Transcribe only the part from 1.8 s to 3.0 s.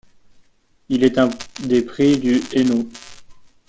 prix du Hainaut.